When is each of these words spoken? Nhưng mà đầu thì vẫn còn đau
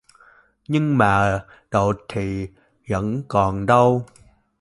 Nhưng 0.67 0.97
mà 0.97 1.43
đầu 1.71 1.93
thì 2.09 2.47
vẫn 2.89 3.23
còn 3.27 3.65
đau 3.65 4.05